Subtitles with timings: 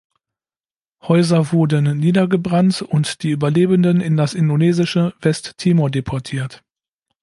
[1.07, 6.63] Häuser wurden niedergebrannt und die Überlebenden in das indonesische Westtimor deportiert.